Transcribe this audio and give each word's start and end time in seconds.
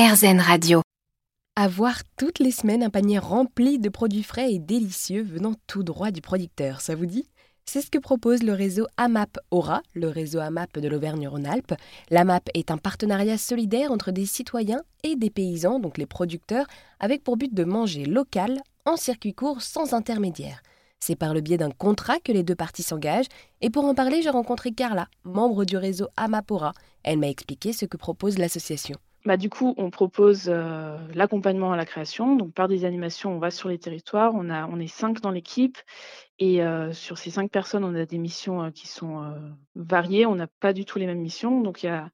RZN 0.00 0.40
Radio. 0.40 0.80
Avoir 1.56 2.04
toutes 2.16 2.38
les 2.38 2.52
semaines 2.52 2.82
un 2.82 2.88
panier 2.88 3.18
rempli 3.18 3.78
de 3.78 3.90
produits 3.90 4.22
frais 4.22 4.50
et 4.50 4.58
délicieux 4.58 5.22
venant 5.22 5.52
tout 5.66 5.82
droit 5.82 6.10
du 6.10 6.22
producteur, 6.22 6.80
ça 6.80 6.94
vous 6.94 7.04
dit? 7.04 7.28
C'est 7.66 7.82
ce 7.82 7.90
que 7.90 7.98
propose 7.98 8.42
le 8.42 8.54
réseau 8.54 8.86
AMAP 8.96 9.38
Aura, 9.50 9.82
le 9.92 10.08
réseau 10.08 10.38
AMAP 10.38 10.78
de 10.78 10.88
l'Auvergne-Rhône-Alpes. 10.88 11.74
L'AMAP 12.08 12.48
est 12.54 12.70
un 12.70 12.78
partenariat 12.78 13.36
solidaire 13.36 13.92
entre 13.92 14.10
des 14.10 14.24
citoyens 14.24 14.80
et 15.02 15.16
des 15.16 15.28
paysans, 15.28 15.80
donc 15.80 15.98
les 15.98 16.06
producteurs, 16.06 16.66
avec 16.98 17.22
pour 17.22 17.36
but 17.36 17.52
de 17.52 17.64
manger 17.64 18.06
local, 18.06 18.62
en 18.86 18.96
circuit 18.96 19.34
court, 19.34 19.60
sans 19.60 19.92
intermédiaire. 19.92 20.62
C'est 20.98 21.14
par 21.14 21.34
le 21.34 21.42
biais 21.42 21.58
d'un 21.58 21.72
contrat 21.72 22.20
que 22.20 22.32
les 22.32 22.42
deux 22.42 22.54
parties 22.54 22.82
s'engagent. 22.82 23.28
Et 23.60 23.68
pour 23.68 23.84
en 23.84 23.94
parler, 23.94 24.22
j'ai 24.22 24.30
rencontré 24.30 24.72
Carla, 24.72 25.08
membre 25.24 25.66
du 25.66 25.76
réseau 25.76 26.08
AMAP 26.16 26.50
Aura. 26.52 26.72
Elle 27.02 27.18
m'a 27.18 27.28
expliqué 27.28 27.74
ce 27.74 27.84
que 27.84 27.98
propose 27.98 28.38
l'association. 28.38 28.96
Bah, 29.26 29.36
du 29.36 29.50
coup, 29.50 29.74
on 29.76 29.90
propose 29.90 30.48
euh, 30.48 30.96
l'accompagnement 31.14 31.72
à 31.72 31.76
la 31.76 31.84
création. 31.84 32.36
Donc, 32.36 32.54
par 32.54 32.68
des 32.68 32.86
animations, 32.86 33.34
on 33.34 33.38
va 33.38 33.50
sur 33.50 33.68
les 33.68 33.78
territoires. 33.78 34.32
On, 34.34 34.48
a, 34.48 34.66
on 34.66 34.80
est 34.80 34.86
cinq 34.86 35.20
dans 35.20 35.30
l'équipe. 35.30 35.76
Et 36.38 36.62
euh, 36.62 36.94
sur 36.94 37.18
ces 37.18 37.30
cinq 37.30 37.50
personnes, 37.50 37.84
on 37.84 37.94
a 37.94 38.06
des 38.06 38.16
missions 38.16 38.62
euh, 38.62 38.70
qui 38.70 38.88
sont 38.88 39.34
variées. 39.74 40.24
On 40.24 40.36
n'a 40.36 40.46
pas 40.46 40.72
du 40.72 40.86
tout 40.86 40.98
les 40.98 41.04
mêmes 41.04 41.20
missions. 41.20 41.60
Donc, 41.60 41.82
il 41.82 41.86
y 41.86 41.88
a 41.90 42.08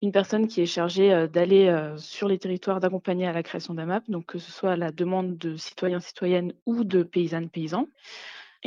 une 0.00 0.12
personne 0.12 0.48
qui 0.48 0.62
est 0.62 0.66
chargée 0.66 1.28
d'aller 1.28 1.92
sur 1.98 2.26
les 2.26 2.38
territoires, 2.38 2.80
d'accompagner 2.80 3.26
à 3.26 3.32
la 3.32 3.42
création 3.42 3.74
d'un 3.74 3.86
map. 3.86 4.02
Donc, 4.08 4.24
que 4.24 4.38
ce 4.38 4.50
soit 4.50 4.72
à 4.72 4.76
la 4.76 4.92
demande 4.92 5.36
de 5.36 5.56
citoyens, 5.56 6.00
citoyennes 6.00 6.54
ou 6.64 6.84
de 6.84 7.02
paysannes, 7.02 7.50
paysans. 7.50 7.86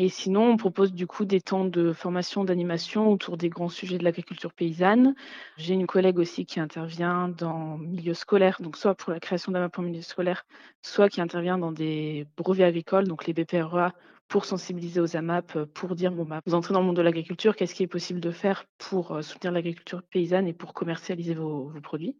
Et 0.01 0.07
sinon, 0.07 0.51
on 0.51 0.55
propose 0.55 0.93
du 0.93 1.07
coup 1.07 1.25
des 1.25 1.41
temps 1.41 1.65
de 1.65 1.91
formation, 1.91 2.45
d'animation 2.45 3.11
autour 3.11 3.35
des 3.35 3.49
grands 3.49 3.67
sujets 3.67 3.97
de 3.97 4.05
l'agriculture 4.05 4.53
paysanne. 4.53 5.13
J'ai 5.57 5.73
une 5.73 5.87
collègue 5.87 6.19
aussi 6.19 6.45
qui 6.45 6.61
intervient 6.61 7.27
dans 7.27 7.77
milieu 7.77 8.13
scolaire, 8.13 8.61
donc 8.61 8.77
soit 8.77 8.95
pour 8.95 9.11
la 9.11 9.19
création 9.19 9.51
d'un 9.51 9.69
en 9.75 9.81
milieu 9.81 10.01
scolaire, 10.01 10.45
soit 10.81 11.09
qui 11.09 11.19
intervient 11.19 11.57
dans 11.57 11.73
des 11.73 12.25
brevets 12.37 12.63
agricoles, 12.63 13.09
donc 13.09 13.27
les 13.27 13.33
BPREA, 13.33 13.91
pour 14.29 14.45
sensibiliser 14.45 15.01
aux 15.01 15.17
AMAP, 15.17 15.65
pour 15.73 15.95
dire, 15.95 16.13
bon, 16.13 16.23
bah, 16.23 16.39
vous 16.45 16.53
entrez 16.53 16.73
dans 16.73 16.79
le 16.79 16.85
monde 16.85 16.95
de 16.95 17.01
l'agriculture, 17.01 17.57
qu'est-ce 17.57 17.75
qui 17.75 17.83
est 17.83 17.87
possible 17.87 18.21
de 18.21 18.31
faire 18.31 18.63
pour 18.77 19.11
euh, 19.11 19.21
soutenir 19.21 19.51
l'agriculture 19.51 20.01
paysanne 20.03 20.47
et 20.47 20.53
pour 20.53 20.73
commercialiser 20.73 21.33
vos, 21.33 21.67
vos 21.67 21.81
produits? 21.81 22.15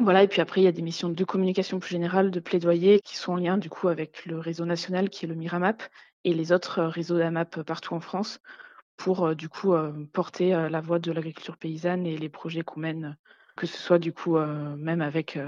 Voilà, 0.00 0.22
et 0.22 0.28
puis 0.28 0.40
après, 0.40 0.60
il 0.60 0.64
y 0.64 0.68
a 0.68 0.72
des 0.72 0.82
missions 0.82 1.08
de 1.08 1.24
communication 1.24 1.80
plus 1.80 1.90
générale, 1.90 2.30
de 2.30 2.38
plaidoyer, 2.38 3.00
qui 3.00 3.16
sont 3.16 3.32
en 3.32 3.36
lien 3.36 3.58
du 3.58 3.68
coup 3.68 3.88
avec 3.88 4.26
le 4.26 4.38
réseau 4.38 4.64
national 4.64 5.10
qui 5.10 5.24
est 5.24 5.28
le 5.28 5.34
Miramap, 5.34 5.82
et 6.24 6.34
les 6.34 6.52
autres 6.52 6.82
réseaux 6.82 7.18
d'AMAP 7.18 7.62
partout 7.62 7.94
en 7.94 8.00
France 8.00 8.40
pour 8.96 9.36
du 9.36 9.48
coup 9.48 9.74
porter 10.12 10.50
la 10.50 10.80
voix 10.80 10.98
de 10.98 11.12
l'agriculture 11.12 11.56
paysanne 11.56 12.04
et 12.06 12.18
les 12.18 12.28
projets 12.28 12.62
qu'on 12.62 12.80
mène, 12.80 13.16
que 13.56 13.66
ce 13.66 13.78
soit 13.78 14.00
du 14.00 14.12
coup 14.12 14.36
même 14.38 15.00
avec 15.00 15.38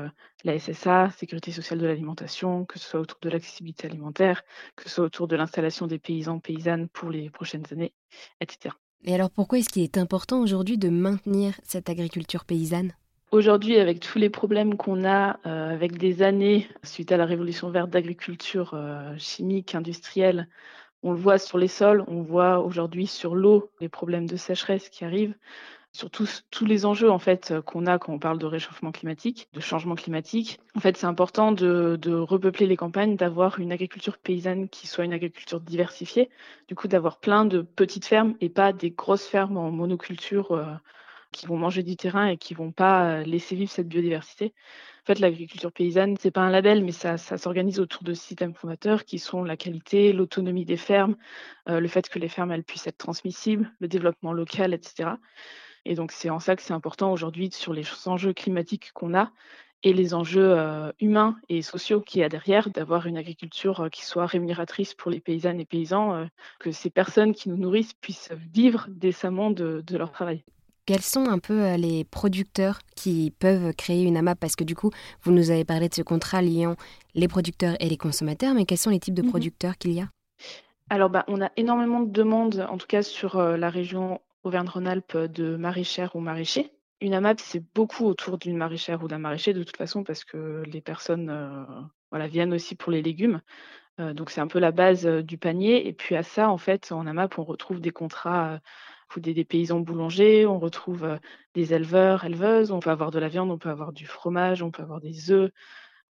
la 0.44 0.56
SSA, 0.56 1.10
Sécurité 1.10 1.50
sociale 1.50 1.80
de 1.80 1.86
l'alimentation, 1.86 2.64
que 2.64 2.78
ce 2.78 2.88
soit 2.88 3.00
autour 3.00 3.18
de 3.22 3.28
l'accessibilité 3.28 3.88
alimentaire, 3.88 4.44
que 4.76 4.84
ce 4.84 4.90
soit 4.90 5.04
autour 5.04 5.26
de 5.26 5.34
l'installation 5.34 5.88
des 5.88 5.98
paysans, 5.98 6.38
paysannes 6.38 6.88
pour 6.88 7.10
les 7.10 7.28
prochaines 7.28 7.64
années, 7.72 7.92
etc. 8.40 8.72
Et 9.04 9.14
alors 9.14 9.30
pourquoi 9.30 9.58
est-ce 9.58 9.68
qu'il 9.68 9.82
est 9.82 9.98
important 9.98 10.40
aujourd'hui 10.40 10.78
de 10.78 10.88
maintenir 10.88 11.58
cette 11.64 11.88
agriculture 11.88 12.44
paysanne? 12.44 12.92
Aujourd'hui, 13.32 13.78
avec 13.78 14.00
tous 14.00 14.18
les 14.18 14.28
problèmes 14.28 14.76
qu'on 14.76 15.04
a, 15.04 15.38
euh, 15.46 15.72
avec 15.72 15.98
des 15.98 16.22
années 16.22 16.66
suite 16.82 17.12
à 17.12 17.16
la 17.16 17.24
révolution 17.24 17.70
verte 17.70 17.88
d'agriculture 17.88 18.72
euh, 18.74 19.14
chimique, 19.18 19.76
industrielle, 19.76 20.48
on 21.04 21.12
le 21.12 21.18
voit 21.18 21.38
sur 21.38 21.56
les 21.56 21.68
sols, 21.68 22.02
on 22.08 22.22
voit 22.22 22.58
aujourd'hui 22.58 23.06
sur 23.06 23.36
l'eau 23.36 23.70
les 23.80 23.88
problèmes 23.88 24.26
de 24.26 24.36
sécheresse 24.36 24.88
qui 24.88 25.04
arrivent, 25.04 25.36
sur 25.92 26.10
tous, 26.10 26.44
les 26.60 26.86
enjeux 26.86 27.10
en 27.10 27.20
fait 27.20 27.54
qu'on 27.66 27.86
a 27.86 28.00
quand 28.00 28.12
on 28.12 28.18
parle 28.18 28.38
de 28.38 28.46
réchauffement 28.46 28.90
climatique, 28.90 29.48
de 29.52 29.60
changement 29.60 29.94
climatique. 29.94 30.58
En 30.74 30.80
fait, 30.80 30.96
c'est 30.96 31.06
important 31.06 31.52
de, 31.52 32.12
repeupler 32.12 32.66
les 32.66 32.76
campagnes, 32.76 33.14
d'avoir 33.14 33.60
une 33.60 33.70
agriculture 33.70 34.18
paysanne 34.18 34.68
qui 34.68 34.88
soit 34.88 35.04
une 35.04 35.12
agriculture 35.12 35.60
diversifiée, 35.60 36.30
du 36.66 36.74
coup 36.74 36.88
d'avoir 36.88 37.20
plein 37.20 37.44
de 37.44 37.62
petites 37.62 38.06
fermes 38.06 38.34
et 38.40 38.48
pas 38.48 38.72
des 38.72 38.90
grosses 38.90 39.26
fermes 39.26 39.56
en 39.56 39.70
monoculture. 39.70 40.50
Euh, 40.50 40.64
qui 41.32 41.46
vont 41.46 41.56
manger 41.56 41.82
du 41.82 41.96
terrain 41.96 42.26
et 42.26 42.36
qui 42.36 42.54
vont 42.54 42.72
pas 42.72 43.22
laisser 43.22 43.54
vivre 43.56 43.70
cette 43.70 43.88
biodiversité. 43.88 44.52
En 45.02 45.06
fait, 45.06 45.18
l'agriculture 45.18 45.72
paysanne, 45.72 46.16
c'est 46.20 46.30
pas 46.30 46.42
un 46.42 46.50
label, 46.50 46.84
mais 46.84 46.92
ça, 46.92 47.16
s'organise 47.16 47.80
autour 47.80 48.02
de 48.02 48.12
systèmes 48.12 48.54
fondateurs 48.54 49.04
qui 49.04 49.18
sont 49.18 49.42
la 49.44 49.56
qualité, 49.56 50.12
l'autonomie 50.12 50.64
des 50.64 50.76
fermes, 50.76 51.16
le 51.66 51.88
fait 51.88 52.08
que 52.08 52.18
les 52.18 52.28
fermes 52.28 52.52
elles 52.52 52.64
puissent 52.64 52.86
être 52.86 52.98
transmissibles, 52.98 53.72
le 53.80 53.88
développement 53.88 54.32
local, 54.32 54.74
etc. 54.74 55.10
Et 55.86 55.94
donc 55.94 56.12
c'est 56.12 56.30
en 56.30 56.38
ça 56.38 56.54
que 56.54 56.62
c'est 56.62 56.74
important 56.74 57.12
aujourd'hui 57.12 57.50
sur 57.50 57.72
les 57.72 57.84
enjeux 58.06 58.34
climatiques 58.34 58.92
qu'on 58.92 59.14
a 59.14 59.32
et 59.82 59.94
les 59.94 60.12
enjeux 60.12 60.54
humains 61.00 61.38
et 61.48 61.62
sociaux 61.62 62.02
qu'il 62.02 62.20
y 62.20 62.24
a 62.24 62.28
derrière, 62.28 62.68
d'avoir 62.68 63.06
une 63.06 63.16
agriculture 63.16 63.88
qui 63.90 64.04
soit 64.04 64.26
rémunératrice 64.26 64.92
pour 64.92 65.10
les 65.10 65.20
paysannes 65.20 65.60
et 65.60 65.64
paysans, 65.64 66.26
que 66.58 66.70
ces 66.70 66.90
personnes 66.90 67.34
qui 67.34 67.48
nous 67.48 67.56
nourrissent 67.56 67.94
puissent 67.94 68.32
vivre 68.52 68.86
décemment 68.90 69.50
de 69.50 69.96
leur 69.96 70.12
travail. 70.12 70.44
Quels 70.86 71.02
sont 71.02 71.26
un 71.26 71.38
peu 71.38 71.62
euh, 71.62 71.76
les 71.76 72.04
producteurs 72.04 72.80
qui 72.96 73.32
peuvent 73.38 73.72
créer 73.74 74.02
une 74.04 74.16
AMAP? 74.16 74.38
Parce 74.40 74.56
que 74.56 74.64
du 74.64 74.74
coup, 74.74 74.90
vous 75.22 75.32
nous 75.32 75.50
avez 75.50 75.64
parlé 75.64 75.88
de 75.88 75.94
ce 75.94 76.02
contrat 76.02 76.42
liant 76.42 76.76
les 77.14 77.28
producteurs 77.28 77.76
et 77.80 77.88
les 77.88 77.96
consommateurs, 77.96 78.54
mais 78.54 78.64
quels 78.64 78.78
sont 78.78 78.90
les 78.90 79.00
types 79.00 79.14
de 79.14 79.22
mhm. 79.22 79.30
producteurs 79.30 79.76
qu'il 79.78 79.92
y 79.92 80.00
a? 80.00 80.08
Alors, 80.88 81.10
bah, 81.10 81.24
on 81.28 81.40
a 81.40 81.50
énormément 81.56 82.00
de 82.00 82.10
demandes, 82.10 82.66
en 82.68 82.76
tout 82.76 82.86
cas 82.86 83.02
sur 83.02 83.36
euh, 83.36 83.56
la 83.56 83.70
région 83.70 84.20
Auvergne-Rhône-Alpes, 84.42 85.16
de 85.16 85.56
maraîchères 85.56 86.16
ou 86.16 86.20
maraîchers. 86.20 86.72
Une 87.00 87.14
AMAP, 87.14 87.40
c'est 87.40 87.62
beaucoup 87.74 88.06
autour 88.06 88.38
d'une 88.38 88.56
maraîchère 88.56 89.02
ou 89.02 89.08
d'un 89.08 89.18
maraîcher, 89.18 89.52
de 89.52 89.62
toute 89.62 89.76
façon, 89.76 90.02
parce 90.02 90.24
que 90.24 90.62
les 90.66 90.80
personnes 90.80 91.30
euh, 91.30 91.64
voilà, 92.10 92.26
viennent 92.26 92.52
aussi 92.52 92.74
pour 92.74 92.90
les 92.90 93.02
légumes. 93.02 93.40
donc, 93.98 94.30
c'est 94.30 94.40
un 94.40 94.46
peu 94.46 94.58
la 94.58 94.72
base 94.72 95.06
du 95.06 95.36
panier. 95.38 95.86
Et 95.86 95.92
puis, 95.92 96.16
à 96.16 96.22
ça, 96.22 96.50
en 96.50 96.58
fait, 96.58 96.90
en 96.90 97.06
AMAP, 97.06 97.38
on 97.38 97.44
retrouve 97.44 97.80
des 97.80 97.90
contrats 97.90 98.60
des, 99.18 99.44
paysans 99.44 99.80
boulangers, 99.80 100.46
on 100.46 100.58
retrouve 100.58 101.04
euh, 101.04 101.16
des 101.54 101.74
éleveurs, 101.74 102.24
éleveuses, 102.24 102.70
on 102.70 102.80
peut 102.80 102.90
avoir 102.90 103.10
de 103.10 103.18
la 103.18 103.28
viande, 103.28 103.50
on 103.50 103.58
peut 103.58 103.70
avoir 103.70 103.92
du 103.92 104.06
fromage, 104.06 104.62
on 104.62 104.70
peut 104.70 104.82
avoir 104.82 105.00
des 105.00 105.32
œufs. 105.32 105.50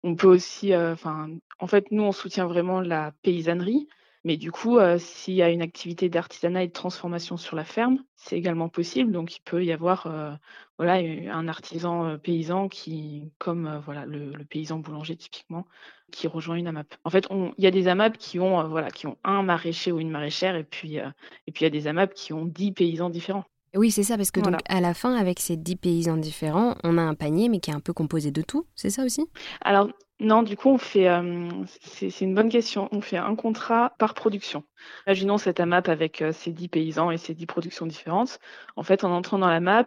On 0.04 0.16
peut 0.16 0.28
aussi, 0.28 0.74
euh, 0.74 0.94
enfin, 0.94 1.30
en 1.60 1.68
fait, 1.68 1.92
nous, 1.92 2.04
on 2.04 2.12
soutient 2.12 2.48
vraiment 2.48 2.82
la 2.82 3.14
paysannerie, 3.24 3.88
mais 4.28 4.36
du 4.36 4.52
coup, 4.52 4.78
euh, 4.78 4.98
s'il 5.00 5.36
y 5.36 5.42
a 5.42 5.50
une 5.50 5.62
activité 5.62 6.10
d'artisanat 6.10 6.64
et 6.64 6.68
de 6.68 6.74
transformation 6.74 7.38
sur 7.38 7.56
la 7.56 7.64
ferme, 7.64 8.04
c'est 8.18 8.38
également 8.38 8.68
possible. 8.68 9.14
Donc, 9.14 9.38
il 9.38 9.40
peut 9.40 9.64
y 9.64 9.72
avoir 9.72 10.06
euh, 10.06 10.34
voilà, 10.78 10.96
un 10.96 11.48
artisan 11.48 12.06
euh, 12.06 12.18
paysan 12.18 12.68
qui, 12.68 13.32
comme 13.38 13.82
voilà, 13.86 14.06
le, 14.06 14.34
paysan 14.44 14.80
boulanger 14.80 15.16
typiquement, 15.16 15.66
qui 16.12 16.28
rejoint 16.28 16.58
une 16.58 16.68
AMAP. 16.68 16.94
En 17.06 17.10
fait, 17.10 17.26
il 17.32 17.64
y 17.64 17.68
a 17.68 17.72
des 17.72 17.88
AMAP 17.88 18.18
qui 18.18 18.38
ont, 18.38 18.68
voilà, 18.68 18.92
qui 18.92 19.08
ont 19.08 19.18
un 19.24 19.44
maraîcher 19.44 19.94
ou 19.94 20.00
une 20.02 20.12
maraîchère, 20.12 20.58
et 20.58 20.66
puis, 20.66 20.98
et 20.98 21.52
puis 21.54 21.62
il 21.62 21.64
y 21.64 21.68
a 21.68 21.70
des 21.70 21.88
AMAP 21.88 22.14
qui 22.14 22.34
ont 22.34 22.44
dix 22.44 22.74
paysans 22.74 23.10
différents. 23.10 23.46
Oui, 23.76 23.92
c'est 23.92 24.04
ça, 24.04 24.18
parce 24.18 24.32
que 24.32 24.42
donc 24.42 24.56
à 24.68 24.82
la 24.82 24.94
fin, 24.94 25.16
avec 25.16 25.40
ces 25.40 25.56
dix 25.56 25.78
paysans 25.78 26.18
différents, 26.18 26.76
on 26.84 26.98
a 26.98 27.02
un 27.02 27.16
panier, 27.16 27.48
mais 27.48 27.60
qui 27.60 27.72
est 27.72 27.76
un 27.76 27.80
peu 27.80 27.94
composé 27.94 28.32
de 28.32 28.42
tout, 28.42 28.66
c'est 28.76 28.90
ça 28.90 29.06
aussi? 29.06 29.26
Alors, 29.62 29.90
non, 30.20 30.42
du 30.42 30.58
coup, 30.58 30.70
on 30.70 30.80
fait, 30.80 31.08
euh, 31.08 31.48
c'est 31.80 32.22
une 32.22 32.34
bonne 32.34 32.50
question. 32.50 32.90
On 32.92 33.02
fait 33.02 33.18
un 33.18 33.36
contrat 33.36 33.94
par 34.00 34.16
production. 34.16 34.64
Imaginons 35.06 35.38
cette 35.38 35.60
AMAP 35.60 35.90
avec 35.90 36.24
euh, 36.24 36.32
ces 36.32 36.52
10 36.52 36.70
paysans 36.70 37.12
et 37.12 37.18
ces 37.18 37.36
10 37.36 37.46
productions 37.46 37.86
différentes. 37.86 38.40
En 38.76 38.82
fait, 38.82 39.04
en 39.04 39.12
entrant 39.12 39.38
dans 39.38 39.48
la 39.48 39.60
map, 39.60 39.86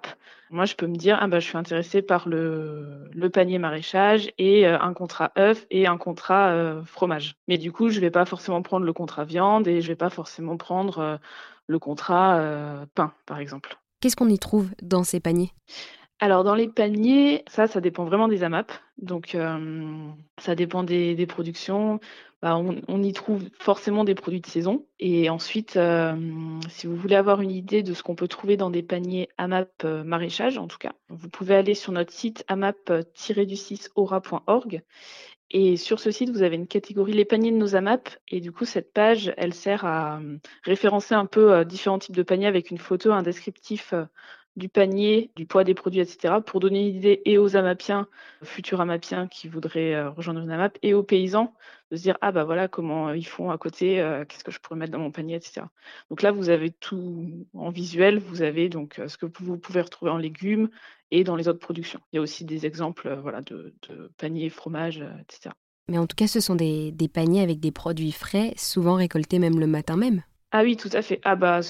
moi, 0.50 0.66
je 0.66 0.76
peux 0.76 0.86
me 0.86 0.94
dire, 0.94 1.18
ah 1.20 1.26
bah, 1.26 1.40
je 1.40 1.46
suis 1.48 1.58
intéressée 1.58 2.00
par 2.00 2.28
le, 2.28 3.10
panier 3.32 3.58
maraîchage 3.58 4.30
et 4.38 4.68
euh, 4.68 4.78
un 4.80 4.94
contrat 4.94 5.32
œuf 5.36 5.66
et 5.70 5.88
un 5.88 5.98
contrat 5.98 6.80
fromage. 6.84 7.34
Mais 7.48 7.58
du 7.58 7.72
coup, 7.72 7.88
je 7.88 7.98
vais 7.98 8.10
pas 8.10 8.24
forcément 8.24 8.62
prendre 8.62 8.86
le 8.86 8.92
contrat 8.92 9.24
viande 9.24 9.66
et 9.66 9.80
je 9.80 9.88
vais 9.88 9.96
pas 9.96 10.10
forcément 10.10 10.56
prendre 10.56 11.18
le 11.66 11.78
contrat 11.78 12.86
pain, 12.94 13.12
par 13.26 13.38
exemple. 13.38 13.78
Qu'est-ce 14.00 14.16
qu'on 14.16 14.28
y 14.28 14.38
trouve 14.38 14.70
dans 14.80 15.04
ces 15.04 15.20
paniers? 15.20 15.52
Alors 16.20 16.44
dans 16.44 16.54
les 16.54 16.68
paniers, 16.68 17.42
ça, 17.48 17.66
ça 17.66 17.80
dépend 17.80 18.04
vraiment 18.04 18.28
des 18.28 18.44
AMAP. 18.44 18.70
Donc 18.98 19.34
euh, 19.34 20.06
ça 20.38 20.54
dépend 20.54 20.84
des, 20.84 21.26
productions. 21.26 21.98
Bah, 22.42 22.58
on, 22.58 23.02
y 23.02 23.12
trouve 23.14 23.48
forcément 23.58 24.04
des 24.04 24.14
produits 24.14 24.42
de 24.42 24.46
saison. 24.46 24.84
Et 24.98 25.30
ensuite, 25.30 25.76
euh, 25.76 26.14
si 26.68 26.86
vous 26.86 26.96
voulez 26.96 27.16
avoir 27.16 27.40
une 27.40 27.50
idée 27.50 27.82
de 27.82 27.94
ce 27.94 28.02
qu'on 28.02 28.14
peut 28.14 28.28
trouver 28.28 28.58
dans 28.58 28.68
des 28.70 28.82
paniers 28.82 29.30
AMAP 29.38 29.70
euh, 29.84 30.04
maraîchage, 30.04 30.58
en 30.58 30.66
tout 30.66 30.76
cas, 30.78 30.92
vous 31.08 31.30
pouvez 31.30 31.54
aller 31.54 31.74
sur 31.74 31.92
notre 31.92 32.12
site 32.12 32.44
amap-du6aura.org. 32.48 34.82
Et 35.52 35.76
sur 35.76 35.98
ce 36.00 36.10
site, 36.10 36.30
vous 36.30 36.42
avez 36.42 36.56
une 36.56 36.68
catégorie 36.68 37.12
les 37.12 37.24
paniers 37.24 37.50
de 37.50 37.56
nos 37.56 37.74
AMAP. 37.74 38.10
Et 38.28 38.40
du 38.40 38.52
coup, 38.52 38.66
cette 38.66 38.92
page, 38.92 39.32
elle 39.38 39.54
sert 39.54 39.86
à 39.86 40.20
référencer 40.64 41.14
un 41.14 41.26
peu 41.26 41.64
différents 41.64 41.98
types 41.98 42.14
de 42.14 42.22
paniers 42.22 42.46
avec 42.46 42.70
une 42.70 42.78
photo, 42.78 43.10
un 43.10 43.22
descriptif 43.22 43.94
du 44.60 44.68
panier, 44.68 45.32
du 45.34 45.46
poids 45.46 45.64
des 45.64 45.74
produits, 45.74 46.00
etc., 46.00 46.34
pour 46.46 46.60
donner 46.60 46.88
une 46.88 46.94
idée 46.94 47.22
et 47.24 47.38
aux 47.38 47.56
amapiens, 47.56 48.06
futurs 48.44 48.80
amapiens 48.80 49.26
qui 49.26 49.48
voudraient 49.48 49.94
euh, 49.94 50.10
rejoindre 50.10 50.40
une 50.40 50.50
amap, 50.50 50.78
et 50.82 50.94
aux 50.94 51.02
paysans 51.02 51.52
de 51.90 51.96
se 51.96 52.02
dire 52.02 52.16
ah 52.20 52.30
bah 52.30 52.44
voilà 52.44 52.68
comment 52.68 53.12
ils 53.12 53.26
font 53.26 53.50
à 53.50 53.58
côté, 53.58 54.00
euh, 54.00 54.24
qu'est-ce 54.24 54.44
que 54.44 54.52
je 54.52 54.60
pourrais 54.60 54.78
mettre 54.78 54.92
dans 54.92 55.00
mon 55.00 55.10
panier, 55.10 55.34
etc. 55.34 55.62
Donc 56.10 56.22
là, 56.22 56.30
vous 56.30 56.50
avez 56.50 56.70
tout 56.70 57.46
en 57.54 57.70
visuel, 57.70 58.20
vous 58.20 58.42
avez 58.42 58.68
donc 58.68 59.00
euh, 59.00 59.08
ce 59.08 59.16
que 59.16 59.26
vous 59.26 59.58
pouvez 59.58 59.80
retrouver 59.80 60.12
en 60.12 60.18
légumes 60.18 60.68
et 61.10 61.24
dans 61.24 61.34
les 61.34 61.48
autres 61.48 61.58
productions. 61.58 62.00
Il 62.12 62.16
y 62.16 62.18
a 62.20 62.22
aussi 62.22 62.44
des 62.44 62.66
exemples 62.66 63.18
voilà, 63.22 63.40
de, 63.40 63.74
paniers, 64.18 64.50
fromage, 64.50 65.02
etc. 65.22 65.52
Mais 65.88 65.98
en 65.98 66.06
tout 66.06 66.14
cas, 66.14 66.28
ce 66.28 66.38
sont 66.38 66.54
des 66.54 67.10
paniers 67.12 67.42
avec 67.42 67.58
des 67.58 67.72
produits 67.72 68.12
frais, 68.12 68.54
souvent 68.56 68.94
récoltés 68.94 69.40
même 69.40 69.58
le 69.58 69.66
matin 69.66 69.96
même. 69.96 70.22
Ah 70.52 70.62
oui, 70.62 70.76
tout 70.76 70.90
à 70.92 71.02
fait. 71.02 71.20
Ah 71.22 71.36
bah, 71.36 71.60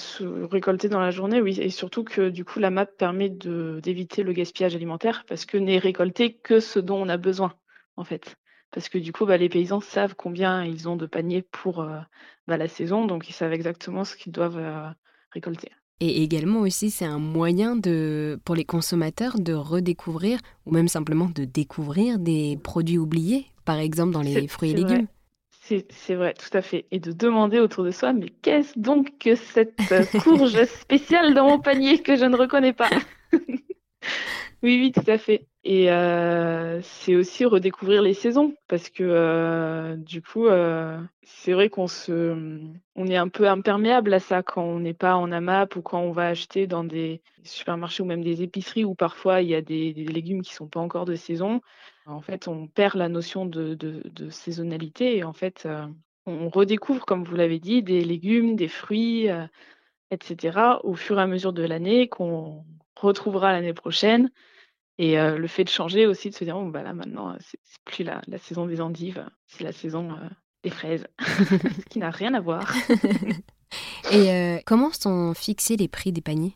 récolter 0.49 0.89
dans 0.89 0.99
la 0.99 1.11
journée, 1.11 1.39
oui. 1.39 1.59
Et 1.59 1.69
surtout 1.69 2.03
que 2.03 2.29
du 2.29 2.43
coup, 2.43 2.59
la 2.59 2.71
map 2.71 2.87
permet 2.87 3.29
d'éviter 3.29 4.23
le 4.23 4.33
gaspillage 4.33 4.75
alimentaire 4.75 5.23
parce 5.27 5.45
que 5.45 5.57
n'est 5.57 5.77
récolté 5.77 6.33
que 6.33 6.59
ce 6.59 6.79
dont 6.79 6.99
on 6.99 7.09
a 7.09 7.17
besoin, 7.17 7.53
en 7.95 8.03
fait. 8.03 8.35
Parce 8.71 8.89
que 8.89 8.97
du 8.97 9.11
coup, 9.11 9.25
bah, 9.25 9.37
les 9.37 9.49
paysans 9.49 9.81
savent 9.81 10.15
combien 10.15 10.63
ils 10.63 10.89
ont 10.89 10.95
de 10.95 11.05
paniers 11.05 11.43
pour 11.43 11.81
euh, 11.81 11.99
bah, 12.47 12.57
la 12.57 12.67
saison, 12.67 13.05
donc 13.05 13.29
ils 13.29 13.33
savent 13.33 13.53
exactement 13.53 14.03
ce 14.03 14.15
qu'ils 14.15 14.31
doivent 14.31 14.57
euh, 14.57 14.89
récolter. 15.31 15.69
Et 15.99 16.23
également 16.23 16.61
aussi, 16.61 16.89
c'est 16.89 17.05
un 17.05 17.19
moyen 17.19 17.75
de, 17.75 18.39
pour 18.43 18.55
les 18.55 18.65
consommateurs 18.65 19.37
de 19.39 19.53
redécouvrir 19.53 20.39
ou 20.65 20.71
même 20.71 20.87
simplement 20.87 21.29
de 21.29 21.45
découvrir 21.45 22.17
des 22.17 22.57
produits 22.63 22.97
oubliés, 22.97 23.45
par 23.65 23.77
exemple 23.77 24.11
dans 24.11 24.23
les 24.23 24.47
fruits 24.47 24.71
et 24.71 24.73
légumes. 24.73 25.07
C'est 25.89 26.15
vrai, 26.15 26.33
tout 26.33 26.55
à 26.57 26.61
fait. 26.61 26.85
Et 26.91 26.99
de 26.99 27.11
demander 27.11 27.59
autour 27.59 27.83
de 27.83 27.91
soi, 27.91 28.13
mais 28.13 28.29
qu'est-ce 28.41 28.77
donc 28.77 29.17
que 29.19 29.35
cette 29.35 29.79
euh, 29.91 30.03
courge 30.23 30.63
spéciale 30.81 31.33
dans 31.33 31.47
mon 31.49 31.59
panier 31.59 31.99
que 32.01 32.15
je 32.15 32.25
ne 32.25 32.35
reconnais 32.35 32.73
pas? 32.73 32.89
Oui, 34.63 34.79
oui, 34.79 34.91
tout 34.91 35.09
à 35.09 35.17
fait. 35.17 35.47
Et 35.63 35.91
euh, 35.91 36.81
c'est 36.81 37.15
aussi 37.15 37.45
redécouvrir 37.45 38.01
les 38.01 38.13
saisons, 38.13 38.55
parce 38.67 38.89
que 38.89 39.03
euh, 39.03 39.95
du 39.95 40.21
coup, 40.21 40.47
c'est 41.23 41.53
vrai 41.53 41.69
qu'on 41.69 41.87
se, 41.87 42.59
on 42.95 43.07
est 43.07 43.15
un 43.15 43.27
peu 43.27 43.47
imperméable 43.47 44.13
à 44.13 44.19
ça 44.19 44.43
quand 44.43 44.63
on 44.63 44.79
n'est 44.79 44.93
pas 44.93 45.15
en 45.15 45.31
AMAP 45.31 45.75
ou 45.75 45.81
quand 45.81 46.01
on 46.01 46.11
va 46.11 46.27
acheter 46.27 46.67
dans 46.67 46.83
des 46.83 47.21
supermarchés 47.43 48.03
ou 48.03 48.05
même 48.05 48.23
des 48.23 48.43
épiceries 48.43 48.85
où 48.85 48.93
parfois 48.95 49.41
il 49.41 49.49
y 49.49 49.55
a 49.55 49.61
des, 49.61 49.93
légumes 49.93 50.41
qui 50.43 50.53
sont 50.53 50.67
pas 50.67 50.79
encore 50.79 51.05
de 51.05 51.15
saison. 51.15 51.61
En 52.05 52.21
fait, 52.21 52.47
on 52.47 52.67
perd 52.67 52.95
la 52.95 53.09
notion 53.09 53.45
de, 53.45 53.77
saisonnalité 54.29 55.17
et 55.17 55.23
en 55.23 55.33
fait, 55.33 55.63
euh, 55.65 55.85
on 56.25 56.49
redécouvre, 56.49 57.05
comme 57.05 57.23
vous 57.23 57.35
l'avez 57.35 57.59
dit, 57.59 57.81
des 57.81 58.03
légumes, 58.03 58.55
des 58.55 58.67
fruits, 58.67 59.29
euh, 59.29 59.45
etc., 60.11 60.79
au 60.83 60.95
fur 60.95 61.19
et 61.19 61.23
à 61.23 61.27
mesure 61.27 61.53
de 61.53 61.63
l'année, 61.63 62.07
qu'on 62.07 62.63
retrouvera 63.01 63.51
l'année 63.51 63.73
prochaine. 63.73 64.31
Et 64.97 65.19
euh, 65.19 65.37
le 65.37 65.47
fait 65.47 65.63
de 65.63 65.69
changer 65.69 66.05
aussi, 66.05 66.29
de 66.29 66.35
se 66.35 66.43
dire, 66.43 66.55
bon, 66.55 66.67
bah 66.67 66.83
là 66.83 66.93
maintenant, 66.93 67.35
c'est 67.39 67.59
plus 67.85 68.03
la, 68.03 68.21
saison 68.37 68.65
des 68.65 68.81
endives, 68.81 69.25
c'est 69.47 69.63
la 69.63 69.71
saison 69.71 70.09
des 70.63 70.69
fraises, 70.69 71.07
ce 71.19 71.85
qui 71.89 71.99
n'a 71.99 72.11
rien 72.11 72.33
à 72.33 72.39
voir. 72.39 72.71
et 74.11 74.61
comment 74.65 74.91
sont 74.91 75.33
fixés 75.33 75.75
les 75.75 75.87
prix 75.87 76.11
des 76.11 76.21
paniers? 76.21 76.55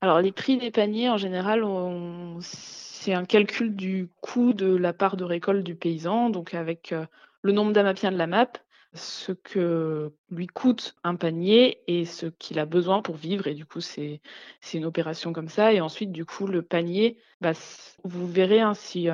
Alors, 0.00 0.20
les 0.20 0.32
prix 0.32 0.56
des 0.56 0.70
paniers, 0.70 1.10
en 1.10 1.18
général, 1.18 1.64
on 1.64 2.38
c'est 3.02 3.14
un 3.14 3.24
calcul 3.24 3.74
du 3.74 4.10
coût 4.20 4.52
de 4.52 4.76
la 4.76 4.92
part 4.92 5.16
de 5.16 5.24
récolte 5.24 5.64
du 5.64 5.74
paysan, 5.74 6.30
donc 6.30 6.54
avec 6.54 6.92
euh, 6.92 7.04
le 7.42 7.50
nombre 7.50 7.72
d'amapiens 7.72 8.12
de 8.12 8.16
la 8.16 8.28
map, 8.28 8.52
ce 8.94 9.32
que 9.32 10.12
lui 10.30 10.46
coûte 10.46 10.96
un 11.02 11.16
panier 11.16 11.82
et 11.86 12.04
ce 12.04 12.26
qu'il 12.26 12.58
a 12.58 12.66
besoin 12.66 13.00
pour 13.00 13.16
vivre. 13.16 13.46
Et 13.46 13.54
du 13.54 13.64
coup, 13.64 13.80
c'est 13.80 14.20
une 14.74 14.84
opération 14.84 15.32
comme 15.32 15.48
ça. 15.48 15.72
Et 15.72 15.80
ensuite, 15.80 16.12
du 16.12 16.24
coup, 16.24 16.46
le 16.46 16.62
panier, 16.62 17.18
bah, 17.40 17.52
vous 18.04 18.26
verrez 18.26 18.60
hein, 18.60 18.74
si 18.74 19.08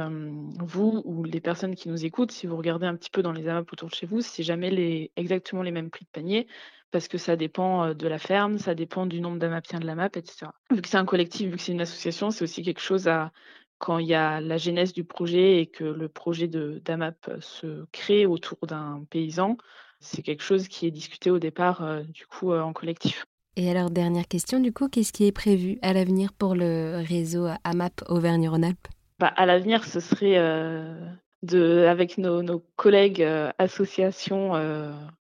vous 0.59 1.03
ou 1.05 1.25
les 1.25 1.41
personnes 1.41 1.75
qui 1.75 1.89
nous 1.89 2.05
écoutent, 2.05 2.33
si 2.33 2.47
vous 2.47 2.57
regardez 2.57 2.87
un 2.87 2.97
petit 2.97 3.11
peu 3.11 3.23
dans 3.23 3.33
les 3.33 3.49
AMAP 3.49 3.73
autour 3.73 3.89
de 3.89 3.95
chez 3.95 4.07
vous, 4.07 4.21
c'est 4.21 4.43
jamais 4.43 4.71
les, 4.71 5.13
exactement 5.17 5.63
les 5.63 5.73
mêmes 5.73 5.91
prix 5.91 6.05
de 6.05 6.11
panier 6.11 6.47
parce 6.91 7.07
que 7.07 7.19
ça 7.19 7.37
dépend 7.37 7.93
de 7.95 8.09
la 8.09 8.19
ferme, 8.19 8.59
ça 8.59 8.75
dépend 8.75 9.05
du 9.05 9.21
nombre 9.21 9.39
d'amapiens 9.39 9.79
de 9.79 9.87
la 9.87 9.95
map, 9.95 10.09
etc. 10.15 10.47
Vu 10.71 10.81
que 10.81 10.89
c'est 10.89 10.97
un 10.97 11.05
collectif, 11.05 11.51
vu 11.51 11.57
que 11.57 11.63
c'est 11.63 11.73
une 11.73 11.83
association, 11.83 12.31
c'est 12.31 12.45
aussi 12.45 12.63
quelque 12.63 12.81
chose 12.81 13.09
à, 13.09 13.31
quand 13.79 13.99
il 13.99 14.07
y 14.07 14.15
a 14.15 14.41
la 14.41 14.57
genèse 14.57 14.93
du 14.93 15.05
projet 15.05 15.61
et 15.61 15.67
que 15.67 15.85
le 15.85 16.09
projet 16.09 16.49
de 16.49 16.81
d'AMAP 16.85 17.31
se 17.41 17.85
crée 17.93 18.27
autour 18.27 18.59
d'un 18.67 19.05
paysan, 19.11 19.57
c'est 20.01 20.23
quelque 20.23 20.43
chose 20.43 20.69
qui 20.69 20.87
est 20.87 20.91
discuté 20.91 21.31
au 21.31 21.39
départ 21.39 21.83
euh, 21.83 22.03
du 22.03 22.27
coup 22.27 22.53
euh, 22.53 22.61
en 22.61 22.73
collectif. 22.73 23.25
Et 23.57 23.71
alors 23.71 23.91
dernière 23.91 24.29
question 24.29 24.61
du 24.61 24.73
coup, 24.73 24.89
qu'est-ce 24.89 25.13
qui 25.13 25.27
est 25.27 25.33
prévu 25.33 25.79
à 25.83 25.93
l'avenir 25.93 26.33
pour 26.33 26.55
le 26.55 27.03
réseau 27.09 27.47
AMAP 27.65 28.05
Auvergne-Rhône-Alpes? 28.09 28.89
Bah, 29.19 29.33
À 29.37 29.47
l'avenir, 29.47 29.85
ce 29.85 29.99
serait 29.99 30.39
euh, 30.39 30.95
de, 31.43 31.87
avec 31.89 32.19
nos, 32.19 32.43
nos 32.43 32.61
collègues 32.77 33.27
associations 33.59 34.55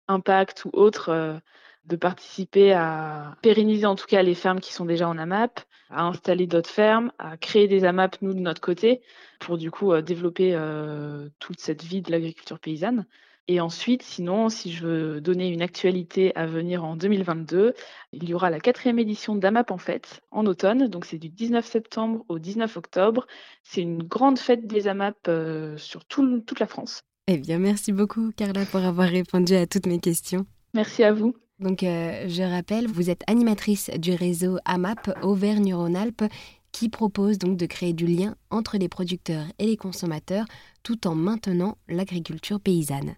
Impact 0.08 0.64
ou 0.64 0.70
autres, 0.72 1.40
de 1.88 1.96
participer 1.96 2.72
à 2.72 3.36
pérenniser 3.42 3.86
en 3.86 3.94
tout 3.96 4.06
cas 4.06 4.22
les 4.22 4.34
fermes 4.34 4.60
qui 4.60 4.72
sont 4.72 4.84
déjà 4.84 5.08
en 5.08 5.18
AMAP, 5.18 5.60
à 5.90 6.04
installer 6.04 6.46
d'autres 6.46 6.70
fermes, 6.70 7.12
à 7.18 7.36
créer 7.36 7.66
des 7.66 7.84
AMAP 7.84 8.20
nous 8.22 8.34
de 8.34 8.40
notre 8.40 8.60
côté 8.60 9.00
pour 9.40 9.58
du 9.58 9.70
coup 9.70 9.92
euh, 9.92 10.02
développer 10.02 10.54
euh, 10.54 11.28
toute 11.38 11.60
cette 11.60 11.82
vie 11.82 12.02
de 12.02 12.10
l'agriculture 12.10 12.58
paysanne. 12.58 13.06
Et 13.50 13.60
ensuite, 13.60 14.02
sinon, 14.02 14.50
si 14.50 14.70
je 14.70 14.86
veux 14.86 15.20
donner 15.22 15.48
une 15.48 15.62
actualité 15.62 16.36
à 16.36 16.44
venir 16.44 16.84
en 16.84 16.96
2022, 16.96 17.72
il 18.12 18.28
y 18.28 18.34
aura 18.34 18.50
la 18.50 18.60
quatrième 18.60 18.98
édition 18.98 19.34
d'AMAP 19.36 19.70
en 19.70 19.78
fête 19.78 20.20
en 20.30 20.44
automne. 20.44 20.88
Donc 20.88 21.06
c'est 21.06 21.16
du 21.16 21.30
19 21.30 21.64
septembre 21.64 22.26
au 22.28 22.38
19 22.38 22.76
octobre. 22.76 23.26
C'est 23.62 23.80
une 23.80 24.02
grande 24.02 24.38
fête 24.38 24.66
des 24.66 24.86
AMAP 24.86 25.16
euh, 25.28 25.78
sur 25.78 26.04
toute 26.04 26.60
la 26.60 26.66
France. 26.66 27.04
Eh 27.26 27.38
bien, 27.38 27.58
merci 27.58 27.92
beaucoup 27.92 28.32
Carla 28.36 28.66
pour 28.66 28.80
avoir 28.80 29.08
répondu 29.08 29.54
à 29.54 29.66
toutes 29.66 29.86
mes 29.86 29.98
questions. 29.98 30.44
Merci 30.74 31.02
à 31.02 31.12
vous. 31.12 31.34
Donc, 31.58 31.82
euh, 31.82 32.28
je 32.28 32.42
rappelle, 32.42 32.86
vous 32.86 33.10
êtes 33.10 33.22
animatrice 33.26 33.90
du 33.98 34.12
réseau 34.12 34.58
AMAP 34.64 35.10
Auvergne-Rhône-Alpes 35.22 36.24
qui 36.70 36.88
propose 36.88 37.38
donc 37.38 37.56
de 37.56 37.66
créer 37.66 37.92
du 37.92 38.06
lien 38.06 38.36
entre 38.50 38.78
les 38.78 38.88
producteurs 38.88 39.46
et 39.58 39.66
les 39.66 39.76
consommateurs 39.76 40.46
tout 40.82 41.06
en 41.06 41.14
maintenant 41.14 41.76
l'agriculture 41.88 42.60
paysanne. 42.60 43.16